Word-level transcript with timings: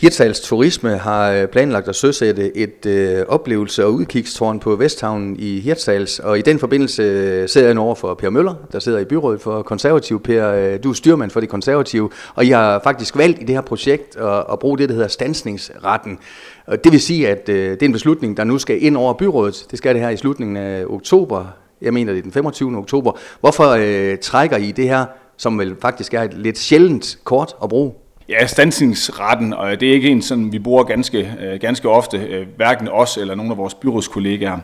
Hirtshals 0.00 0.40
Turisme 0.40 0.96
har 0.96 1.30
øh, 1.30 1.46
planlagt 1.48 1.88
at 1.88 1.96
søsætte 1.96 2.56
et 2.56 2.86
øh, 2.86 3.24
oplevelse- 3.28 3.84
og 3.84 3.92
udkigstårn 3.92 4.60
på 4.60 4.76
Vesthavnen 4.76 5.36
i 5.38 5.60
Hirtshals, 5.60 6.18
og 6.18 6.38
i 6.38 6.42
den 6.42 6.58
forbindelse 6.58 7.02
øh, 7.02 7.48
sidder 7.48 7.68
jeg 7.68 7.78
over 7.78 7.94
for 7.94 8.14
Per 8.14 8.30
Møller, 8.30 8.54
der 8.72 8.78
sidder 8.78 8.98
i 8.98 9.04
byrådet 9.04 9.40
for 9.40 9.62
konservativ. 9.62 10.22
Per, 10.22 10.48
øh, 10.48 10.78
du 10.82 10.90
er 10.90 10.94
styrmand 10.94 11.30
for 11.30 11.40
de 11.40 11.46
konservative, 11.46 12.10
og 12.34 12.44
I 12.44 12.48
har 12.48 12.80
faktisk 12.84 13.16
valgt 13.16 13.42
i 13.42 13.44
det 13.44 13.54
her 13.54 13.62
projekt 13.62 14.16
at, 14.16 14.44
at 14.52 14.58
bruge 14.58 14.78
det, 14.78 14.88
der 14.88 14.94
hedder 14.94 15.08
stansningsretten. 15.08 16.18
Og 16.66 16.84
det 16.84 16.92
vil 16.92 17.00
sige, 17.00 17.28
at 17.28 17.48
øh, 17.48 17.70
det 17.70 17.82
er 17.82 17.86
en 17.86 17.92
beslutning, 17.92 18.36
der 18.36 18.44
nu 18.44 18.58
skal 18.58 18.84
ind 18.84 18.96
over 18.96 19.12
byrådet. 19.14 19.66
Det 19.70 19.78
skal 19.78 19.94
det 19.94 20.02
her 20.02 20.10
i 20.10 20.16
slutningen 20.16 20.56
af 20.56 20.84
oktober. 20.88 21.46
Jeg 21.82 21.94
mener, 21.94 22.12
det 22.12 22.18
er 22.18 22.22
den 22.22 22.32
25. 22.32 22.76
oktober. 22.76 23.12
Hvorfor 23.40 23.68
øh, 23.78 24.18
trækker 24.18 24.56
I 24.56 24.70
det 24.70 24.88
her, 24.88 25.04
som 25.36 25.58
vel 25.58 25.76
faktisk 25.82 26.14
er 26.14 26.22
et 26.22 26.34
lidt 26.34 26.58
sjældent 26.58 27.18
kort 27.24 27.54
at 27.62 27.68
bruge? 27.68 27.92
Ja, 28.30 28.46
stansningsretten, 28.46 29.52
og 29.52 29.80
det 29.80 29.88
er 29.88 29.92
ikke 29.92 30.08
en, 30.08 30.22
som 30.22 30.52
vi 30.52 30.58
bruger 30.58 30.84
ganske, 30.84 31.32
øh, 31.40 31.60
ganske 31.60 31.88
ofte, 31.88 32.16
øh, 32.16 32.46
hverken 32.56 32.88
os 32.88 33.16
eller 33.16 33.34
nogle 33.34 33.52
af 33.52 33.58
vores 33.58 33.74
byrådskollegaer. 33.74 34.58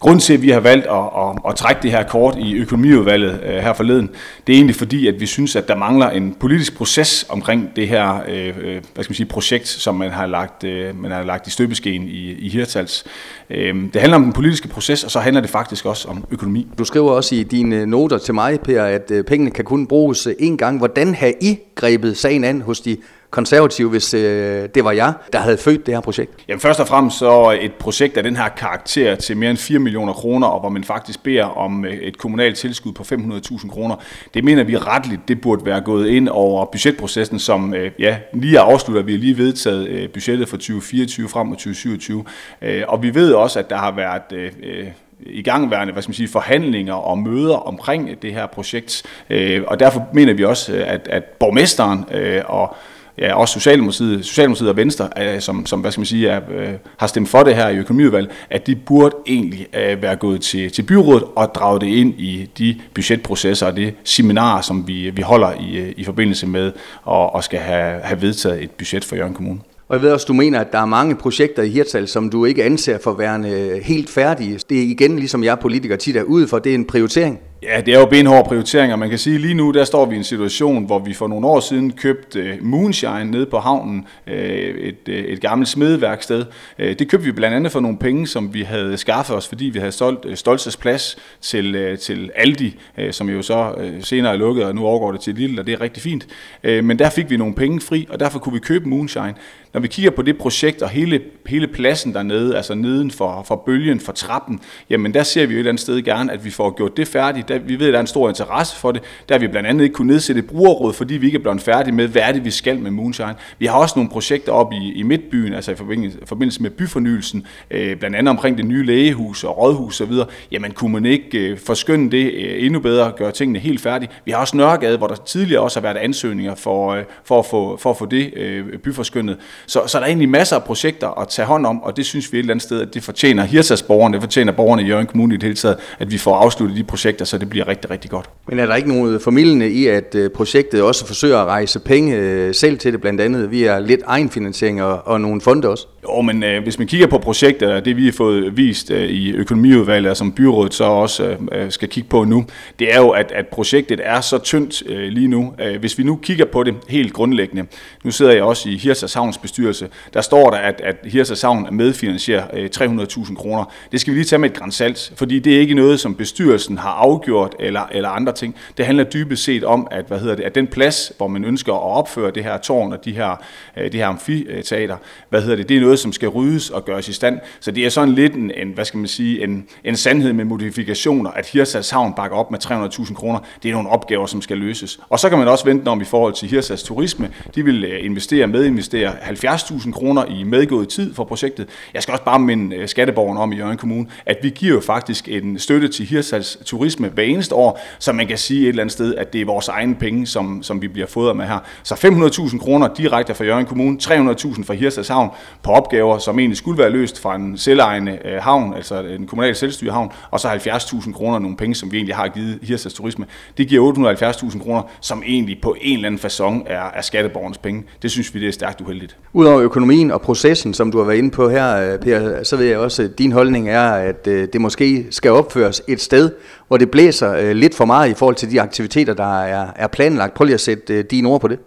Grunden 0.00 0.20
til, 0.20 0.34
at 0.34 0.42
vi 0.42 0.50
har 0.50 0.60
valgt 0.60 0.86
at, 0.86 0.96
at, 0.96 1.38
at 1.48 1.56
trække 1.56 1.82
det 1.82 1.90
her 1.90 2.02
kort 2.02 2.36
i 2.38 2.54
økonomiudvalget 2.54 3.40
øh, 3.44 3.56
her 3.56 3.72
forleden, 3.72 4.10
det 4.46 4.52
er 4.52 4.56
egentlig 4.56 4.76
fordi, 4.76 5.06
at 5.06 5.20
vi 5.20 5.26
synes, 5.26 5.56
at 5.56 5.68
der 5.68 5.76
mangler 5.76 6.10
en 6.10 6.36
politisk 6.40 6.76
proces 6.76 7.26
omkring 7.28 7.76
det 7.76 7.88
her 7.88 8.22
øh, 8.28 8.54
øh, 8.60 8.82
hvad 8.94 9.04
skal 9.04 9.10
man 9.10 9.14
sige, 9.14 9.26
projekt, 9.26 9.68
som 9.68 9.94
man 9.94 10.10
har 10.10 10.26
lagt, 10.26 10.64
øh, 10.64 11.02
man 11.02 11.10
har 11.10 11.22
lagt 11.22 11.46
i 11.46 11.50
støbeskeen 11.50 12.08
i, 12.08 12.32
i 12.32 12.48
Hirtals. 12.48 13.04
Det 13.48 13.96
handler 13.96 14.16
om 14.16 14.22
den 14.22 14.32
politiske 14.32 14.68
proces, 14.68 15.04
og 15.04 15.10
så 15.10 15.20
handler 15.20 15.40
det 15.40 15.50
faktisk 15.50 15.86
også 15.86 16.08
om 16.08 16.24
økonomi. 16.30 16.66
Du 16.78 16.84
skriver 16.84 17.10
også 17.10 17.34
i 17.34 17.42
dine 17.42 17.86
noter 17.86 18.18
til 18.18 18.34
mig, 18.34 18.60
Per, 18.60 18.82
at 18.82 19.12
pengene 19.26 19.50
kan 19.50 19.64
kun 19.64 19.86
bruges 19.86 20.26
én 20.26 20.56
gang. 20.56 20.78
Hvordan 20.78 21.14
har 21.14 21.32
I 21.40 21.58
grebet 21.74 22.16
sagen 22.16 22.44
an 22.44 22.60
hos 22.60 22.80
de 22.80 22.96
konservative, 23.30 23.90
hvis 23.90 24.14
øh, 24.14 24.68
det 24.74 24.84
var 24.84 24.92
jeg, 24.92 25.12
der 25.32 25.38
havde 25.38 25.58
født 25.58 25.86
det 25.86 25.94
her 25.94 26.00
projekt? 26.00 26.32
Jamen 26.48 26.60
først 26.60 26.80
og 26.80 26.88
fremmest 26.88 27.18
så 27.18 27.58
et 27.60 27.72
projekt 27.72 28.16
af 28.16 28.22
den 28.22 28.36
her 28.36 28.48
karakter 28.48 29.14
til 29.14 29.36
mere 29.36 29.50
end 29.50 29.58
4 29.58 29.78
millioner 29.78 30.12
kroner, 30.12 30.46
og 30.46 30.60
hvor 30.60 30.68
man 30.68 30.84
faktisk 30.84 31.22
beder 31.22 31.44
om 31.44 31.84
øh, 31.84 31.92
et 31.92 32.18
kommunalt 32.18 32.56
tilskud 32.56 32.92
på 32.92 33.02
500.000 33.02 33.68
kroner. 33.68 33.96
Det 34.34 34.44
mener 34.44 34.64
vi 34.64 34.76
retligt, 34.76 35.28
det 35.28 35.40
burde 35.40 35.66
være 35.66 35.80
gået 35.80 36.08
ind 36.08 36.28
over 36.28 36.64
budgetprocessen, 36.64 37.38
som 37.38 37.74
øh, 37.74 37.90
ja, 37.98 38.16
lige 38.32 38.56
er 38.56 38.62
afsluttet. 38.62 39.06
Vi 39.06 39.12
har 39.12 39.18
lige 39.18 39.38
vedtaget 39.38 39.88
øh, 39.88 40.08
budgettet 40.08 40.48
for 40.48 40.56
2024 40.56 41.28
frem 41.28 41.46
mod 41.46 41.56
2027. 41.56 42.24
Øh, 42.62 42.82
og 42.88 43.02
vi 43.02 43.14
ved 43.14 43.32
også, 43.32 43.58
at 43.58 43.70
der 43.70 43.76
har 43.76 43.92
været... 43.92 44.32
Øh, 44.32 44.52
øh 44.62 44.86
i 45.26 45.42
gangværende 45.42 45.92
hvad 45.92 46.02
skal 46.02 46.10
man 46.10 46.14
sige, 46.14 46.28
forhandlinger 46.28 46.94
og 46.94 47.18
møder 47.18 47.56
omkring 47.56 48.22
det 48.22 48.32
her 48.32 48.46
projekt. 48.46 49.02
Øh, 49.30 49.62
og 49.66 49.80
derfor 49.80 50.08
mener 50.12 50.34
vi 50.34 50.44
også, 50.44 50.84
at, 50.86 51.08
at 51.08 51.24
borgmesteren 51.24 52.04
og 52.44 52.76
ja, 53.20 53.34
også 53.34 53.52
Socialdemokratiet, 53.52 54.24
Socialdemokratiet 54.24 54.70
og 54.70 54.76
Venstre, 54.76 55.08
øh, 55.20 55.40
som, 55.40 55.66
som 55.66 55.80
hvad 55.80 55.92
skal 55.92 56.00
man 56.00 56.06
sige, 56.06 56.28
er, 56.28 56.40
øh, 56.50 56.68
har 56.96 57.06
stemt 57.06 57.28
for 57.28 57.42
det 57.42 57.54
her 57.54 57.68
i 57.68 57.76
økonomiudvalget, 57.76 58.30
at 58.50 58.66
de 58.66 58.76
burde 58.76 59.16
egentlig 59.26 59.66
øh, 59.74 60.02
være 60.02 60.16
gået 60.16 60.40
til, 60.40 60.72
til 60.72 60.82
byrådet 60.82 61.24
og 61.36 61.54
drage 61.54 61.80
det 61.80 61.86
ind 61.86 62.14
i 62.18 62.50
de 62.58 62.80
budgetprocesser 62.94 63.66
og 63.66 63.76
det 63.76 63.94
seminarer, 64.04 64.62
som 64.62 64.88
vi, 64.88 65.10
vi 65.10 65.22
holder 65.22 65.52
i, 65.60 65.76
øh, 65.76 65.92
i 65.96 66.04
forbindelse 66.04 66.46
med 66.46 66.72
og, 67.02 67.34
og 67.34 67.44
skal 67.44 67.58
have, 67.58 68.00
have 68.00 68.22
vedtaget 68.22 68.62
et 68.62 68.70
budget 68.70 69.04
for 69.04 69.16
Jørgen 69.16 69.34
Kommune. 69.34 69.60
Og 69.88 69.96
jeg 69.96 70.02
ved 70.02 70.12
også, 70.12 70.26
du 70.26 70.32
mener, 70.32 70.60
at 70.60 70.72
der 70.72 70.78
er 70.78 70.86
mange 70.86 71.16
projekter 71.16 71.62
i 71.62 71.68
Hirtal, 71.68 72.08
som 72.08 72.30
du 72.30 72.44
ikke 72.44 72.64
anser 72.64 72.98
for 72.98 73.12
værende 73.12 73.50
øh, 73.50 73.82
helt 73.82 74.10
færdige. 74.10 74.60
Det 74.68 74.78
er 74.78 74.82
igen, 74.82 75.16
ligesom 75.16 75.44
jeg 75.44 75.58
politiker 75.58 75.96
tit 75.96 76.16
er 76.16 76.22
ude 76.22 76.48
for, 76.48 76.58
det 76.58 76.70
er 76.70 76.74
en 76.74 76.84
prioritering. 76.84 77.40
Ja, 77.62 77.80
det 77.86 77.94
er 77.94 77.98
jo 77.98 78.06
benhårde 78.06 78.48
prioriteringer. 78.48 78.96
Man 78.96 79.08
kan 79.08 79.18
sige, 79.18 79.34
at 79.34 79.40
lige 79.40 79.54
nu 79.54 79.70
der 79.70 79.84
står 79.84 80.06
vi 80.06 80.14
i 80.14 80.18
en 80.18 80.24
situation, 80.24 80.84
hvor 80.84 80.98
vi 80.98 81.14
for 81.14 81.28
nogle 81.28 81.46
år 81.46 81.60
siden 81.60 81.92
købte 81.92 82.40
øh, 82.40 82.56
Moonshine 82.60 83.24
nede 83.24 83.46
på 83.46 83.58
havnen, 83.58 84.06
øh, 84.26 84.34
et, 84.34 85.08
øh, 85.08 85.24
et 85.24 85.40
gammelt 85.40 85.68
smedeværksted. 85.68 86.44
Det 86.78 87.08
købte 87.08 87.26
vi 87.26 87.32
blandt 87.32 87.56
andet 87.56 87.72
for 87.72 87.80
nogle 87.80 87.98
penge, 87.98 88.26
som 88.26 88.54
vi 88.54 88.62
havde 88.62 88.96
skaffet 88.96 89.36
os, 89.36 89.48
fordi 89.48 89.64
vi 89.64 89.78
havde 89.78 89.92
solgt 89.92 90.20
Stolses 90.20 90.38
Stolzes 90.38 90.76
plads 90.76 91.16
til, 91.40 91.98
til 92.00 92.30
Aldi, 92.34 92.78
som 93.10 93.28
jo 93.28 93.42
så 93.42 93.74
senere 94.00 94.32
er 94.32 94.36
lukket, 94.36 94.64
og 94.64 94.74
nu 94.74 94.84
overgår 94.86 95.12
det 95.12 95.20
til 95.20 95.34
Lille, 95.34 95.60
og 95.60 95.66
det 95.66 95.72
er 95.72 95.80
rigtig 95.80 96.02
fint. 96.02 96.26
Men 96.62 96.98
der 96.98 97.10
fik 97.10 97.30
vi 97.30 97.36
nogle 97.36 97.54
penge 97.54 97.80
fri, 97.80 98.06
og 98.10 98.20
derfor 98.20 98.38
kunne 98.38 98.52
vi 98.52 98.58
købe 98.58 98.88
Moonshine. 98.88 99.34
Når 99.74 99.80
vi 99.80 99.88
kigger 99.88 100.10
på 100.10 100.22
det 100.22 100.38
projekt 100.38 100.82
og 100.82 100.88
hele, 100.88 101.20
hele 101.46 101.66
pladsen 101.66 102.14
dernede, 102.14 102.56
altså 102.56 102.74
neden 102.74 103.10
for, 103.10 103.42
for 103.48 103.62
bølgen, 103.66 104.00
for 104.00 104.12
trappen, 104.12 104.60
jamen 104.90 105.14
der 105.14 105.22
ser 105.22 105.46
vi 105.46 105.52
jo 105.52 105.56
et 105.56 105.58
eller 105.58 105.70
andet 105.70 105.80
sted 105.80 106.02
gerne, 106.02 106.32
at 106.32 106.44
vi 106.44 106.50
får 106.50 106.76
gjort 106.76 106.96
det 106.96 107.08
færdigt 107.08 107.49
der, 107.50 107.58
vi 107.58 107.78
ved, 107.78 107.86
at 107.86 107.92
der 107.92 107.98
er 107.98 108.00
en 108.00 108.06
stor 108.06 108.28
interesse 108.28 108.76
for 108.76 108.92
det. 108.92 109.02
Der 109.28 109.34
har 109.34 109.38
vi 109.40 109.48
blandt 109.48 109.68
andet 109.68 109.84
ikke 109.84 109.94
kunne 109.94 110.12
nedsætte 110.12 110.38
et 110.38 110.46
brugerråd, 110.46 110.92
fordi 110.92 111.14
vi 111.14 111.26
ikke 111.26 111.38
er 111.38 111.42
blevet 111.42 111.60
færdige 111.60 111.94
med, 111.94 112.08
hvad 112.08 112.22
er 112.22 112.32
det, 112.32 112.44
vi 112.44 112.50
skal 112.50 112.78
med 112.78 112.90
Moonshine. 112.90 113.34
Vi 113.58 113.66
har 113.66 113.78
også 113.78 113.92
nogle 113.96 114.10
projekter 114.10 114.52
op 114.52 114.72
i, 114.72 114.92
i 114.92 115.02
Midtbyen, 115.02 115.54
altså 115.54 115.72
i 115.72 115.74
forbindelse, 115.74 116.18
forbindelse 116.24 116.62
med 116.62 116.70
byfornyelsen, 116.70 117.46
øh, 117.70 117.96
blandt 117.96 118.16
andet 118.16 118.30
omkring 118.30 118.56
det 118.56 118.64
nye 118.66 118.86
lægehus 118.86 119.44
og 119.44 119.58
rådhus 119.58 120.00
osv. 120.00 120.12
Jamen 120.52 120.72
kunne 120.72 120.92
man 120.92 121.06
ikke 121.06 121.38
øh, 121.38 121.58
forskynde 121.58 122.16
det 122.16 122.32
øh, 122.32 122.66
endnu 122.66 122.80
bedre, 122.80 123.12
gøre 123.16 123.32
tingene 123.32 123.58
helt 123.58 123.80
færdige. 123.80 124.10
Vi 124.24 124.30
har 124.30 124.38
også 124.38 124.56
Nørregade, 124.56 124.98
hvor 124.98 125.06
der 125.06 125.14
tidligere 125.14 125.62
også 125.62 125.80
har 125.80 125.92
været 125.92 125.96
ansøgninger 125.96 126.54
for, 126.54 126.90
øh, 126.90 127.04
for, 127.24 127.38
at, 127.38 127.46
få, 127.46 127.76
for 127.76 127.90
at 127.90 127.96
få 127.96 128.06
det 128.06 128.34
øh, 128.36 128.78
byforskyndet. 128.78 129.36
Så, 129.66 129.82
så 129.86 129.98
der 129.98 130.04
er 130.04 130.08
egentlig 130.08 130.28
masser 130.28 130.56
af 130.56 130.64
projekter 130.64 131.20
at 131.20 131.28
tage 131.28 131.46
hånd 131.46 131.66
om, 131.66 131.82
og 131.82 131.96
det 131.96 132.06
synes 132.06 132.32
vi 132.32 132.38
et 132.38 132.40
eller 132.40 132.54
andet 132.54 132.62
sted, 132.62 132.80
at 132.80 132.94
det 132.94 133.02
fortjener 133.02 133.44
Hirsas-borgerne, 133.44 134.14
det 134.14 134.22
fortjener 134.22 134.52
borgerne 134.52 134.82
i 134.82 134.86
Jørgen 134.86 135.06
Kommune 135.06 135.34
i 135.34 135.36
det 135.36 135.42
hele 135.42 135.56
taget, 135.56 135.76
at 135.98 136.10
vi 136.10 136.18
får 136.18 136.36
afsluttet 136.36 136.76
de 136.76 136.84
projekter, 136.84 137.24
så 137.24 137.38
det 137.40 137.50
bliver 137.50 137.68
rigtig, 137.68 137.90
rigtig 137.90 138.10
godt. 138.10 138.30
Men 138.48 138.58
er 138.58 138.66
der 138.66 138.76
ikke 138.76 138.88
nogen 138.88 139.20
formidlende 139.20 139.70
i, 139.70 139.86
at 139.86 140.14
øh, 140.14 140.30
projektet 140.30 140.82
også 140.82 141.06
forsøger 141.06 141.38
at 141.38 141.46
rejse 141.46 141.80
penge 141.80 142.16
øh, 142.16 142.54
selv 142.54 142.78
til 142.78 142.92
det, 142.92 143.00
blandt 143.00 143.20
andet 143.20 143.50
via 143.50 143.78
lidt 143.78 144.00
egenfinansiering 144.06 144.82
og, 144.82 145.06
og 145.06 145.20
nogle 145.20 145.40
fonde 145.40 145.68
også? 145.68 145.86
Jo, 146.02 146.20
men 146.20 146.42
øh, 146.42 146.62
hvis 146.62 146.78
man 146.78 146.88
kigger 146.88 147.06
på 147.06 147.18
projektet, 147.18 147.72
og 147.72 147.84
det 147.84 147.96
vi 147.96 148.04
har 148.04 148.12
fået 148.12 148.56
vist 148.56 148.90
øh, 148.90 149.08
i 149.08 149.32
økonomiudvalget, 149.32 150.10
og 150.10 150.16
som 150.16 150.32
byrådet 150.32 150.74
så 150.74 150.84
også 150.84 151.36
øh, 151.52 151.70
skal 151.70 151.88
kigge 151.88 152.08
på 152.08 152.24
nu, 152.24 152.44
det 152.78 152.94
er 152.94 152.98
jo, 152.98 153.10
at, 153.10 153.32
at 153.32 153.46
projektet 153.46 154.00
er 154.04 154.20
så 154.20 154.38
tyndt 154.38 154.82
øh, 154.86 155.08
lige 155.08 155.28
nu. 155.28 155.54
Øh, 155.60 155.80
hvis 155.80 155.98
vi 155.98 156.02
nu 156.02 156.16
kigger 156.16 156.44
på 156.44 156.62
det 156.62 156.74
helt 156.88 157.12
grundlæggende, 157.12 157.66
nu 158.04 158.10
sidder 158.10 158.32
jeg 158.32 158.42
også 158.42 158.68
i 158.68 158.76
Hirsas 158.76 159.14
Havns 159.14 159.38
bestyrelse, 159.38 159.88
der 160.14 160.20
står 160.20 160.50
der, 160.50 160.58
at, 160.58 160.80
at 160.84 160.96
Hirsas 161.04 161.42
Havn 161.42 161.66
medfinansierer 161.72 162.44
øh, 162.52 162.70
300.000 162.76 163.34
kroner. 163.34 163.64
Det 163.92 164.00
skal 164.00 164.12
vi 164.12 164.18
lige 164.18 164.26
tage 164.26 164.40
med 164.40 164.50
et 164.50 164.56
grænsalt, 164.56 165.12
fordi 165.16 165.38
det 165.38 165.56
er 165.56 165.60
ikke 165.60 165.74
noget, 165.74 166.00
som 166.00 166.14
bestyrelsen 166.14 166.78
har 166.78 166.90
afgjort 166.90 167.29
eller, 167.58 167.88
eller 167.92 168.08
andre 168.08 168.32
ting. 168.32 168.54
Det 168.76 168.86
handler 168.86 169.04
dybest 169.04 169.44
set 169.44 169.64
om, 169.64 169.88
at, 169.90 170.04
hvad 170.08 170.18
hedder 170.18 170.34
det, 170.34 170.42
at 170.42 170.54
den 170.54 170.66
plads, 170.66 171.12
hvor 171.16 171.28
man 171.28 171.44
ønsker 171.44 171.72
at 171.72 171.82
opføre 171.82 172.30
det 172.30 172.44
her 172.44 172.58
tårn 172.58 172.92
og 172.92 173.04
de 173.04 173.12
her, 173.12 173.36
øh, 173.76 173.84
det 173.84 173.94
her 173.94 174.06
amfiteater, 174.06 174.96
hvad 175.28 175.42
hedder 175.42 175.56
det, 175.56 175.68
det 175.68 175.76
er 175.76 175.80
noget, 175.80 175.98
som 175.98 176.12
skal 176.12 176.28
ryddes 176.28 176.70
og 176.70 176.84
gøres 176.84 177.08
i 177.08 177.12
stand. 177.12 177.38
Så 177.60 177.70
det 177.70 177.86
er 177.86 177.88
sådan 177.88 178.14
lidt 178.14 178.34
en, 178.34 178.50
en 178.56 178.68
hvad 178.68 178.84
skal 178.84 178.98
man 178.98 179.08
sige, 179.08 179.44
en, 179.44 179.66
en 179.84 179.96
sandhed 179.96 180.32
med 180.32 180.44
modifikationer, 180.44 181.30
at 181.30 181.46
Hirsals 181.48 181.90
Havn 181.90 182.14
bakker 182.14 182.36
op 182.36 182.50
med 182.50 182.58
300.000 182.64 183.14
kroner. 183.14 183.38
Det 183.62 183.68
er 183.68 183.72
nogle 183.72 183.88
opgaver, 183.88 184.26
som 184.26 184.42
skal 184.42 184.58
løses. 184.58 185.00
Og 185.08 185.18
så 185.18 185.28
kan 185.28 185.38
man 185.38 185.48
også 185.48 185.64
vente 185.64 185.88
om 185.88 186.00
i 186.00 186.04
forhold 186.04 186.32
til 186.32 186.48
Hirsals 186.48 186.82
Turisme. 186.82 187.30
De 187.54 187.64
vil 187.64 187.84
øh, 187.84 188.04
investere, 188.04 188.46
medinvestere 188.46 189.12
70.000 189.12 189.92
kroner 189.92 190.24
i 190.24 190.42
medgået 190.42 190.88
tid 190.88 191.14
for 191.14 191.24
projektet. 191.24 191.68
Jeg 191.94 192.02
skal 192.02 192.12
også 192.12 192.24
bare 192.24 192.38
minde 192.38 192.76
øh, 192.76 192.88
skatteborgerne 192.88 193.40
om 193.40 193.52
i 193.52 193.56
Jørgen 193.56 193.76
Kommune, 193.76 194.06
at 194.26 194.38
vi 194.42 194.50
giver 194.50 194.74
jo 194.74 194.80
faktisk 194.80 195.28
en 195.28 195.58
støtte 195.58 195.88
til 195.88 196.06
Hirsals 196.06 196.58
Turisme 196.64 197.10
hver 197.20 197.28
eneste 197.34 197.54
år, 197.54 197.80
så 197.98 198.12
man 198.12 198.26
kan 198.26 198.38
sige 198.38 198.62
et 198.62 198.68
eller 198.68 198.82
andet 198.82 198.92
sted, 198.92 199.14
at 199.14 199.32
det 199.32 199.40
er 199.40 199.44
vores 199.44 199.68
egne 199.68 199.94
penge, 199.94 200.26
som, 200.26 200.62
som 200.62 200.82
vi 200.82 200.88
bliver 200.88 201.06
fodret 201.06 201.36
med 201.36 201.44
her. 201.44 201.58
Så 201.82 201.94
500.000 201.94 202.58
kroner 202.58 202.88
direkte 202.94 203.34
fra 203.34 203.44
Jørgen 203.44 203.66
Kommune, 203.66 203.98
300.000 204.02 204.64
fra 204.64 204.74
Hirsas 204.74 205.08
Havn 205.08 205.28
på 205.62 205.70
opgaver, 205.70 206.18
som 206.18 206.38
egentlig 206.38 206.56
skulle 206.56 206.78
være 206.78 206.90
løst 206.90 207.22
fra 207.22 207.34
en 207.34 207.58
selvejende 207.58 208.18
øh, 208.24 208.42
havn, 208.42 208.74
altså 208.74 209.00
en 209.00 209.26
kommunal 209.26 209.56
selvstyrehavn, 209.56 210.10
og 210.30 210.40
så 210.40 210.48
70.000 210.48 211.12
kroner, 211.12 211.38
nogle 211.38 211.56
penge, 211.56 211.74
som 211.74 211.92
vi 211.92 211.96
egentlig 211.96 212.14
har 212.16 212.28
givet 212.28 212.58
Hirsas 212.62 212.94
Turisme. 212.94 213.26
Det 213.58 213.68
giver 213.68 213.92
870.000 213.92 214.62
kroner, 214.62 214.82
som 215.00 215.22
egentlig 215.26 215.58
på 215.62 215.76
en 215.80 215.96
eller 215.96 216.06
anden 216.06 216.20
façon 216.20 216.72
er, 216.72 216.90
er 216.94 217.02
skatteborgernes 217.02 217.58
penge. 217.58 217.84
Det 218.02 218.10
synes 218.10 218.34
vi, 218.34 218.40
det 218.40 218.48
er 218.48 218.52
stærkt 218.52 218.80
uheldigt. 218.80 219.16
Udover 219.32 219.60
økonomien 219.60 220.10
og 220.10 220.20
processen, 220.20 220.74
som 220.74 220.92
du 220.92 220.98
har 220.98 221.04
været 221.04 221.18
inde 221.18 221.30
på 221.30 221.48
her, 221.48 221.92
øh, 221.92 221.98
Per, 221.98 222.42
så 222.42 222.56
ved 222.56 222.66
jeg 222.66 222.78
også, 222.78 223.02
at 223.02 223.18
din 223.18 223.32
holdning 223.32 223.68
er, 223.68 223.90
at 223.90 224.26
øh, 224.26 224.48
det 224.52 224.60
måske 224.60 225.06
skal 225.10 225.30
opføres 225.30 225.82
et 225.88 226.00
sted, 226.00 226.30
hvor 226.70 226.76
det 226.76 226.90
blæser 226.90 227.32
øh, 227.32 227.56
lidt 227.56 227.74
for 227.74 227.84
meget 227.84 228.10
i 228.10 228.14
forhold 228.14 228.36
til 228.36 228.50
de 228.50 228.60
aktiviteter, 228.60 229.14
der 229.14 229.42
er, 229.42 229.66
er 229.76 229.86
planlagt. 229.86 230.34
Prøv 230.34 230.44
lige 230.44 230.54
at 230.54 230.60
sætte 230.60 230.94
øh, 230.94 231.04
dine 231.10 231.28
ord 231.28 231.40
på 231.40 231.48
det. 231.48 231.58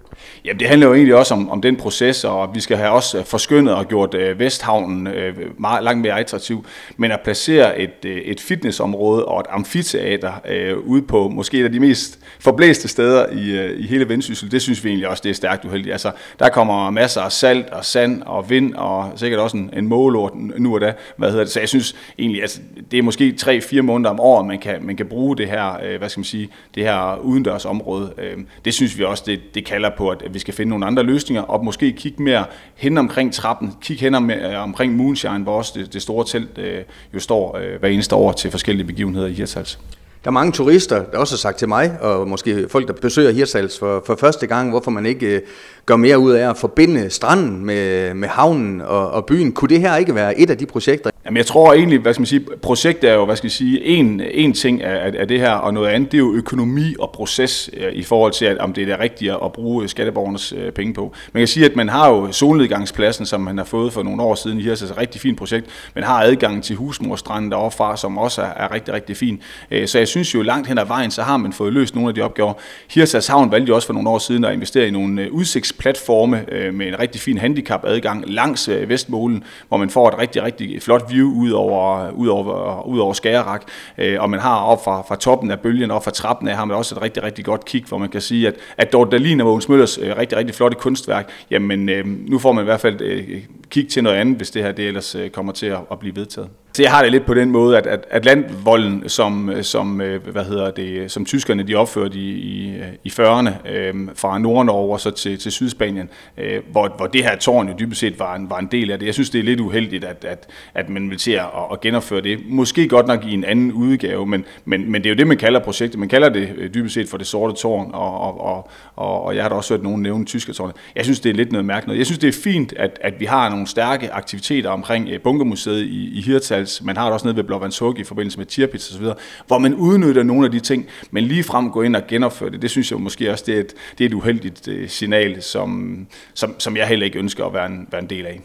Jamen, 0.45 0.59
det 0.59 0.67
handler 0.67 0.87
jo 0.87 0.93
egentlig 0.93 1.15
også 1.15 1.33
om, 1.33 1.49
om 1.49 1.61
den 1.61 1.75
proces, 1.75 2.23
og 2.23 2.55
vi 2.55 2.59
skal 2.59 2.77
have 2.77 2.89
også 2.89 3.17
øh, 3.17 3.25
forskyndet 3.25 3.75
og 3.75 3.87
gjort 3.87 4.13
øh, 4.13 4.39
Vesthavnen 4.39 5.07
øh, 5.07 5.35
meget, 5.57 5.83
langt 5.83 6.01
mere 6.01 6.19
attraktiv. 6.19 6.65
Men 6.97 7.11
at 7.11 7.19
placere 7.23 7.79
et, 7.79 8.05
øh, 8.05 8.17
et 8.17 8.39
fitnessområde 8.39 9.25
og 9.25 9.39
et 9.39 9.45
amfiteater 9.49 10.31
øh, 10.49 10.77
ude 10.77 11.01
på 11.01 11.27
måske 11.27 11.59
et 11.59 11.63
af 11.63 11.71
de 11.71 11.79
mest 11.79 12.19
forblæste 12.39 12.87
steder 12.87 13.25
i, 13.31 13.51
øh, 13.51 13.79
i 13.79 13.87
hele 13.87 14.09
Vendsyssel, 14.09 14.51
det 14.51 14.61
synes 14.61 14.83
vi 14.83 14.89
egentlig 14.89 15.07
også, 15.07 15.21
det 15.23 15.29
er 15.29 15.33
stærkt 15.33 15.65
uheldigt. 15.65 15.91
Altså, 15.91 16.11
der 16.39 16.49
kommer 16.49 16.89
masser 16.89 17.21
af 17.21 17.31
salt 17.31 17.69
og 17.69 17.85
sand 17.85 18.21
og 18.21 18.49
vind, 18.49 18.73
og 18.73 19.11
sikkert 19.15 19.39
også 19.39 19.57
en, 19.57 19.69
en 19.77 19.87
målort 19.87 20.31
nu 20.35 20.75
og 20.75 20.81
da. 20.81 20.93
Hvad 21.17 21.29
hedder 21.29 21.43
det? 21.43 21.53
Så 21.53 21.59
jeg 21.59 21.69
synes 21.69 21.95
egentlig, 22.19 22.41
altså, 22.41 22.59
det 22.91 22.99
er 22.99 23.03
måske 23.03 23.35
3-4 23.41 23.81
måneder 23.81 24.09
om 24.09 24.19
året, 24.19 24.47
man 24.47 24.59
kan, 24.59 24.85
man 24.85 24.95
kan 24.95 25.05
bruge 25.05 25.37
det 25.37 25.47
her, 25.47 25.77
øh, 25.83 25.97
hvad 25.97 26.09
skal 26.09 26.19
man 26.19 26.25
sige, 26.25 26.49
det 26.75 26.83
her 26.83 27.17
udendørsområde. 27.17 28.13
Øh, 28.17 28.37
det 28.65 28.73
synes 28.73 28.97
vi 28.97 29.03
også, 29.03 29.23
det, 29.25 29.55
det 29.55 29.65
kalder 29.65 29.89
på 29.97 30.02
på, 30.03 30.09
at 30.09 30.33
vi 30.33 30.39
skal 30.39 30.53
finde 30.53 30.69
nogle 30.69 30.85
andre 30.85 31.03
løsninger, 31.03 31.41
og 31.43 31.65
måske 31.65 31.91
kigge 31.91 32.23
mere 32.23 32.45
hen 32.75 32.97
omkring 32.97 33.33
trappen, 33.33 33.73
kigge 33.81 34.01
hen 34.01 34.15
om, 34.15 34.31
øh, 34.31 34.63
omkring 34.63 34.95
Moonshine, 34.95 35.43
hvor 35.43 35.57
også 35.57 35.73
det, 35.75 35.93
det 35.93 36.01
store 36.01 36.25
telt 36.27 36.57
øh, 36.57 36.83
jo 37.13 37.19
står 37.19 37.57
øh, 37.57 37.79
hver 37.79 37.89
eneste 37.89 38.15
år 38.15 38.31
til 38.31 38.51
forskellige 38.51 38.87
begivenheder 38.87 39.27
i 39.27 39.33
Hirtshals. 39.33 39.79
Der 40.23 40.29
er 40.29 40.31
mange 40.31 40.51
turister, 40.51 41.03
der 41.11 41.17
også 41.17 41.33
har 41.33 41.37
sagt 41.37 41.57
til 41.57 41.67
mig, 41.67 41.97
og 42.01 42.27
måske 42.27 42.69
folk, 42.69 42.87
der 42.87 42.93
besøger 42.93 43.31
Hirtshals 43.31 43.79
for, 43.79 44.03
for 44.05 44.15
første 44.15 44.47
gang, 44.47 44.69
hvorfor 44.69 44.91
man 44.91 45.05
ikke 45.05 45.35
øh, 45.35 45.41
gør 45.85 45.95
mere 45.95 46.19
ud 46.19 46.31
af 46.31 46.49
at 46.49 46.57
forbinde 46.57 47.09
stranden 47.09 47.65
med, 47.65 48.13
med 48.13 48.27
havnen 48.27 48.81
og, 48.81 49.11
og 49.11 49.25
byen. 49.25 49.51
Kunne 49.51 49.69
det 49.69 49.79
her 49.79 49.95
ikke 49.95 50.15
være 50.15 50.39
et 50.39 50.49
af 50.49 50.57
de 50.57 50.65
projekter? 50.65 51.09
Jamen 51.33 51.37
jeg 51.37 51.45
tror 51.45 51.73
egentlig, 51.73 51.99
hvad 51.99 52.13
skal 52.13 52.21
man 52.21 52.25
sige, 52.27 52.45
projektet 52.61 53.09
er 53.09 53.13
jo, 53.13 53.25
hvad 53.25 53.35
skal 53.35 53.45
man 53.45 53.51
sige, 53.51 53.85
en, 53.85 54.21
en 54.31 54.53
ting 54.53 54.83
af, 54.83 55.11
af 55.19 55.27
det 55.27 55.39
her, 55.39 55.51
og 55.51 55.73
noget 55.73 55.89
andet, 55.89 56.11
det 56.11 56.17
er 56.17 56.19
jo 56.19 56.33
økonomi 56.33 56.95
og 56.99 57.11
proces 57.11 57.69
øh, 57.77 57.93
i 57.93 58.03
forhold 58.03 58.31
til, 58.31 58.45
at, 58.45 58.57
om 58.57 58.73
det 58.73 58.81
er 58.81 58.85
det 58.85 58.99
rigtige 58.99 59.33
at 59.45 59.53
bruge 59.53 59.83
øh, 59.83 59.89
skatteborgernes 59.89 60.53
øh, 60.57 60.71
penge 60.71 60.93
på. 60.93 61.13
Man 61.33 61.41
kan 61.41 61.47
sige, 61.47 61.65
at 61.65 61.75
man 61.75 61.89
har 61.89 62.09
jo 62.09 62.31
solnedgangspladsen, 62.31 63.25
som 63.25 63.41
man 63.41 63.57
har 63.57 63.65
fået 63.65 63.93
for 63.93 64.03
nogle 64.03 64.23
år 64.23 64.35
siden 64.35 64.59
i 64.59 64.61
Hirtshals, 64.61 64.91
et 64.91 64.97
rigtig 64.97 65.21
fint 65.21 65.37
projekt. 65.37 65.65
Man 65.95 66.03
har 66.03 66.21
adgang 66.23 66.63
til 66.63 66.75
husmorstranden 66.75 67.51
deroppe 67.51 67.77
fra, 67.77 67.97
som 67.97 68.17
også 68.17 68.41
er, 68.41 68.45
er 68.45 68.71
rigtig, 68.71 68.93
rigtig 68.93 69.17
fin. 69.17 69.41
Øh, 69.71 69.87
så 69.87 69.97
jeg 69.97 70.07
synes 70.07 70.35
jo 70.35 70.41
langt 70.41 70.67
hen 70.67 70.77
ad 70.77 70.85
vejen, 70.85 71.11
så 71.11 71.21
har 71.21 71.37
man 71.37 71.53
fået 71.53 71.73
løst 71.73 71.95
nogle 71.95 72.09
af 72.09 72.15
de 72.15 72.21
opgaver. 72.21 72.53
Hirsas 72.89 73.27
Havn 73.27 73.51
valgte 73.51 73.69
jo 73.69 73.75
også 73.75 73.85
for 73.85 73.93
nogle 73.93 74.09
år 74.09 74.17
siden 74.17 74.45
at 74.45 74.53
investere 74.53 74.87
i 74.87 74.91
nogle 74.91 75.21
øh, 75.21 75.31
udsigtsplatforme 75.31 76.45
med 76.73 76.87
en 76.87 76.99
rigtig 76.99 77.21
fin 77.21 77.37
handicapadgang 77.37 78.23
langs 78.27 78.69
Vestmålen, 78.87 79.43
hvor 79.67 79.77
man 79.77 79.89
får 79.89 80.07
et 80.07 80.17
rigtig, 80.17 80.43
rigtig 80.43 80.81
flot 80.81 81.05
view 81.09 81.22
ud 81.25 81.51
over, 81.51 82.11
ud 82.11 82.27
over, 82.27 82.83
ud 82.87 82.99
over 82.99 83.13
Skærerak, 83.13 83.63
øh, 83.97 84.21
og 84.21 84.29
man 84.29 84.39
har 84.39 84.59
op 84.59 84.83
fra, 84.83 85.01
fra 85.01 85.15
toppen 85.15 85.51
af 85.51 85.59
bølgen, 85.59 85.91
og 85.91 86.03
fra 86.03 86.11
trappen 86.11 86.47
af, 86.47 86.55
har 86.55 86.65
man 86.65 86.77
også 86.77 86.95
et 86.95 87.01
rigtig, 87.01 87.23
rigtig 87.23 87.45
godt 87.45 87.65
kig, 87.65 87.83
hvor 87.87 87.97
man 87.97 88.09
kan 88.09 88.21
sige, 88.21 88.47
at, 88.47 88.55
at 88.77 88.93
Dorte 88.93 89.11
Dahlin 89.11 89.41
og 89.41 89.47
Mogens 89.47 89.69
Møllers 89.69 89.97
øh, 89.97 90.17
rigtig, 90.17 90.37
rigtig 90.37 90.55
flotte 90.55 90.77
kunstværk, 90.77 91.29
jamen 91.51 91.89
øh, 91.89 92.05
nu 92.05 92.39
får 92.39 92.51
man 92.51 92.63
i 92.63 92.65
hvert 92.65 92.81
fald 92.81 93.01
øh, 93.01 93.43
kig 93.69 93.89
til 93.89 94.03
noget 94.03 94.17
andet, 94.17 94.37
hvis 94.37 94.51
det 94.51 94.63
her 94.63 94.71
det 94.71 94.87
ellers 94.87 95.15
øh, 95.15 95.29
kommer 95.29 95.53
til 95.53 95.65
at, 95.65 95.79
at 95.91 95.99
blive 95.99 96.15
vedtaget. 96.15 96.49
Så 96.75 96.81
jeg 96.81 96.91
har 96.91 97.03
det 97.03 97.11
lidt 97.11 97.25
på 97.25 97.33
den 97.33 97.51
måde, 97.51 97.77
at, 97.77 97.87
at 97.87 98.05
Atlantvolden, 98.09 99.09
som, 99.09 99.51
som, 99.61 100.01
øh, 100.01 100.27
hvad 100.27 100.43
hedder 100.45 100.71
det, 100.71 101.11
som 101.11 101.25
tyskerne 101.25 101.63
de 101.63 101.75
opførte 101.75 102.17
i, 102.17 102.29
i, 102.29 102.81
i 103.03 103.09
40'erne, 103.09 103.69
øh, 103.69 103.95
fra 104.15 104.39
Nord-Norge 104.39 104.93
og 104.93 104.99
så 104.99 105.11
til, 105.11 105.37
til 105.37 105.51
Sydspanien, 105.51 106.09
øh, 106.37 106.61
hvor, 106.71 106.93
hvor 106.97 107.07
det 107.07 107.23
her 107.23 107.35
tårn 107.37 107.67
jo 107.67 107.73
dybest 107.79 107.99
set 107.99 108.19
var 108.19 108.35
en, 108.35 108.49
var 108.49 108.59
en 108.59 108.67
del 108.71 108.91
af 108.91 108.99
det. 108.99 109.05
Jeg 109.05 109.13
synes, 109.13 109.29
det 109.29 109.39
er 109.39 109.43
lidt 109.43 109.59
uheldigt, 109.59 110.03
at, 110.03 110.25
at, 110.25 110.49
at 110.73 110.89
man 110.89 111.09
vil 111.09 111.17
til 111.17 111.31
at, 111.31 111.45
at 111.71 111.81
genopføre 111.81 112.21
det. 112.21 112.39
Måske 112.45 112.87
godt 112.87 113.07
nok 113.07 113.25
i 113.25 113.33
en 113.33 113.43
anden 113.43 113.71
udgave, 113.71 114.25
men, 114.25 114.45
men, 114.65 114.91
men 114.91 115.03
det 115.03 115.09
er 115.09 115.13
jo 115.13 115.17
det, 115.17 115.27
man 115.27 115.37
kalder 115.37 115.59
projektet. 115.59 115.99
Man 115.99 116.09
kalder 116.09 116.29
det 116.29 116.49
øh, 116.57 116.73
dybest 116.73 116.93
set 116.93 117.09
for 117.09 117.17
det 117.17 117.27
sorte 117.27 117.61
tårn, 117.61 117.91
og, 117.93 118.21
og, 118.21 118.41
og, 118.41 118.69
og, 118.95 119.23
og 119.23 119.35
jeg 119.35 119.43
har 119.43 119.49
da 119.49 119.55
også 119.55 119.73
hørt 119.73 119.83
nogen 119.83 120.01
nævne 120.01 120.25
tyske. 120.25 120.53
Jeg 120.95 121.03
synes, 121.03 121.19
det 121.19 121.29
er 121.29 121.33
lidt 121.33 121.51
noget 121.51 121.65
mærkeligt. 121.65 121.97
Jeg 121.97 122.05
synes, 122.05 122.19
det 122.19 122.27
er 122.27 122.41
fint, 122.43 122.73
at, 122.77 122.99
at 123.01 123.19
vi 123.19 123.25
har 123.25 123.49
nogle 123.49 123.67
stærke 123.67 124.11
aktiviteter 124.11 124.69
omkring 124.69 125.09
øh, 125.09 125.21
Bunkermuseet 125.21 125.81
i, 125.81 126.19
i 126.19 126.21
Hirtshals, 126.63 126.83
Man 126.83 126.97
har 126.97 127.05
det 127.05 127.13
også 127.13 127.27
nede 127.27 127.37
ved 127.37 127.43
Blåvandshug 127.43 127.99
i 127.99 128.03
forbindelse 128.03 128.37
med 128.37 128.45
Tirpitz 128.45 128.91
osv., 128.91 129.05
hvor 129.47 129.57
man 129.57 129.75
udnytter 129.75 130.23
nogle 130.23 130.45
af 130.45 130.51
de 130.51 130.59
ting, 130.59 130.85
men 131.11 131.23
lige 131.23 131.43
frem 131.43 131.71
gå 131.71 131.81
ind 131.81 131.95
og 131.95 132.01
genopføre 132.07 132.49
det. 132.49 132.61
Det 132.61 132.69
synes 132.69 132.91
jeg 132.91 132.99
måske 132.99 133.31
også, 133.31 133.43
det 133.47 133.55
er 133.55 133.59
et, 133.59 133.73
det 133.97 134.03
er 134.03 134.09
et 134.09 134.13
uheldigt 134.13 134.67
øh, 134.67 134.89
signal, 134.89 135.41
som, 135.41 135.97
som, 136.33 136.55
som 136.59 136.77
jeg 136.77 136.87
heller 136.87 137.05
ikke 137.05 137.19
ønsker 137.19 137.45
at 137.45 137.53
være 137.53 137.65
en, 137.65 137.87
være 137.91 138.01
en 138.01 138.09
del 138.09 138.25
af. 138.25 138.41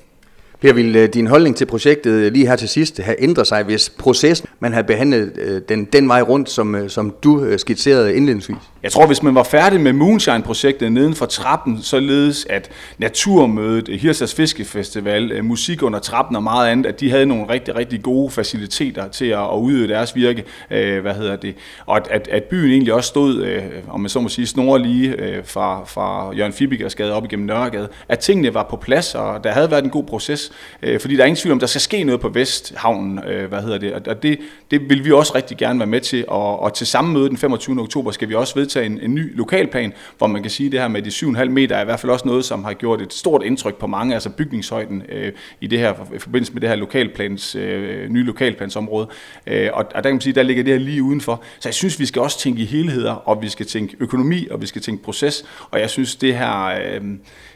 Per, 0.61 0.73
vil 0.73 0.97
øh, 0.97 1.09
din 1.15 1.27
holdning 1.27 1.57
til 1.57 1.67
projektet 1.67 2.11
øh, 2.11 2.33
lige 2.33 2.47
her 2.47 2.57
til 2.57 2.69
sidst 2.69 3.01
have 3.01 3.23
ændret 3.23 3.47
sig, 3.47 3.63
hvis 3.63 3.91
processen, 3.91 4.49
man 4.61 4.73
havde 4.73 4.87
behandlet 4.87 5.65
den, 5.69 5.85
den 5.85 6.09
vej 6.09 6.23
rundt, 6.23 6.51
som, 6.51 6.89
som 6.89 7.15
du 7.23 7.59
skitserede 7.59 8.15
indledningsvis? 8.15 8.57
Jeg 8.83 8.93
tror, 8.93 9.07
hvis 9.07 9.23
man 9.23 9.35
var 9.35 9.43
færdig 9.43 9.81
med 9.81 9.93
Moonshine-projektet 9.93 10.93
neden 10.93 11.15
for 11.15 11.27
trappen, 11.27 11.83
således 11.83 12.47
at 12.51 12.71
Naturmødet, 12.99 13.89
eh, 13.89 14.01
Hirsas 14.01 14.35
Fiskefestival, 14.35 15.33
eh, 15.33 15.45
musik 15.45 15.83
under 15.83 15.99
trappen 15.99 16.37
og 16.37 16.43
meget 16.43 16.69
andet, 16.69 16.87
at 16.87 17.01
de 17.01 17.11
havde 17.11 17.27
nogle 17.27 17.49
rigtig, 17.49 17.77
rigtig 17.77 18.03
gode 18.03 18.31
faciliteter 18.31 19.09
til 19.09 19.25
at, 19.25 19.39
at 19.39 19.59
udøve 19.59 19.89
deres 19.89 20.17
virke, 20.17 20.45
eh, 20.71 21.01
hvad 21.01 21.15
hedder 21.15 21.37
det, 21.37 21.55
og 21.87 21.97
at, 22.15 22.29
at, 22.29 22.43
byen 22.43 22.71
egentlig 22.71 22.95
også 22.95 23.09
stod, 23.09 23.61
om 23.89 24.01
man 24.01 24.09
så 24.09 24.21
må 24.21 24.29
sige, 24.29 24.47
snorlige 24.47 25.17
fra, 25.45 25.85
fra 25.85 26.35
Jørgen 26.35 26.53
Fibikers 26.53 26.95
gade 26.95 27.13
op 27.13 27.25
igennem 27.25 27.47
Nørregade, 27.47 27.89
at 28.09 28.19
tingene 28.19 28.55
var 28.55 28.67
på 28.71 28.77
plads, 28.77 29.15
og 29.15 29.45
der 29.45 29.51
havde 29.51 29.71
været 29.71 29.85
en 29.85 29.91
god 29.91 30.05
proces, 30.05 30.53
øh, 30.83 31.01
fordi 31.01 31.17
der 31.17 31.23
er 31.23 31.27
ingen 31.27 31.37
tvivl 31.37 31.53
om, 31.53 31.59
der 31.59 31.67
skal 31.67 31.81
ske 31.81 32.05
noget 32.05 32.21
på 32.21 32.29
Vesthavnen, 32.29 33.21
øh, 33.29 33.49
hvad 33.49 33.63
hedder 33.63 33.79
det, 33.79 34.09
og 34.09 34.23
det, 34.23 34.39
det 34.71 34.91
vil 34.91 35.05
vi 35.05 35.13
også 35.13 35.35
rigtig 35.35 35.57
gerne 35.57 35.79
være 35.79 35.87
med 35.87 36.01
til, 36.01 36.25
og, 36.29 36.61
og 36.63 36.75
til 36.75 36.87
samme 36.87 37.13
møde 37.13 37.29
den 37.29 37.37
25. 37.37 37.81
oktober 37.81 38.11
skal 38.11 38.29
vi 38.29 38.35
også 38.35 38.59
vedtage 38.69 38.87
en, 38.87 39.01
en 39.01 39.15
ny 39.15 39.37
lokalplan, 39.37 39.93
hvor 40.19 40.27
man 40.27 40.43
kan 40.43 40.51
sige, 40.51 40.67
at 40.67 40.73
det 40.73 40.81
her 40.81 40.89
med 40.89 41.03
de 41.03 41.11
7,5 41.11 41.45
meter 41.45 41.77
er 41.77 41.83
i 41.83 41.85
hvert 41.85 42.01
fald 42.01 42.13
også 42.13 42.29
noget, 42.29 42.45
som 42.45 42.65
har 42.65 42.73
gjort 42.73 43.03
et 43.03 43.13
stort 43.13 43.43
indtryk 43.43 43.75
på 43.75 43.87
mange, 43.87 44.15
altså 44.15 44.31
bygningshøjden 44.31 45.03
øh, 45.09 45.33
i 45.61 45.67
det 45.67 45.79
her, 45.79 45.95
i 46.15 46.19
forbindelse 46.19 46.53
med 46.53 46.61
det 46.61 46.69
her 46.69 46.77
lokalplans, 46.77 47.55
øh, 47.55 48.09
nye 48.09 48.25
lokalplansområde, 48.25 49.09
øh, 49.47 49.71
og, 49.73 49.85
og 49.95 49.95
der 49.95 50.03
kan 50.03 50.13
man 50.13 50.21
sige, 50.21 50.33
der 50.33 50.43
ligger 50.43 50.65
det 50.65 50.73
her 50.73 50.81
lige 50.81 51.03
udenfor, 51.03 51.43
så 51.61 51.69
jeg 51.69 51.75
synes, 51.75 52.01
vi 52.01 52.07
skal 52.07 52.23
også 52.23 52.39
tænke 52.39 52.63
i 52.63 52.65
helheder, 52.65 53.13
og 53.13 53.43
vi 53.43 53.49
skal 53.49 53.67
tænke 53.67 53.97
økonomi, 54.01 54.47
og 54.51 54.61
vi 54.61 54.67
skal 54.67 54.83
tænke 54.83 55.03
proces, 55.03 55.45
og 55.71 55.81
jeg 55.81 55.91
synes, 55.91 56.17
det 56.17 56.37
her, 56.37 56.65
øh, 56.65 57.03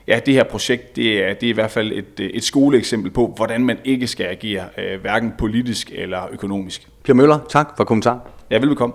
ja, 0.07 0.21
det 0.27 0.35
her 0.35 0.45
projekt, 0.45 0.97
det 0.97 1.25
er, 1.25 1.35
det 1.35 1.47
er 1.47 1.51
i 1.51 1.55
hvert 1.55 1.71
fald 1.71 1.93
et, 1.93 2.31
et 2.35 2.45
skoleeksempel 2.45 3.11
på, 3.11 3.33
hvordan 3.37 3.65
man 3.65 3.79
ikke 3.85 4.07
skal 4.07 4.27
agere, 4.27 4.65
øh, 4.79 5.01
hverken 5.01 5.33
politisk 5.39 5.93
eller 5.95 6.29
økonomisk. 6.33 6.89
Per 7.05 7.15
Møller, 7.15 7.39
tak 7.49 7.69
for 7.77 7.85
kommentar. 7.85 8.21
Ja, 8.51 8.59
velbekomme. 8.59 8.95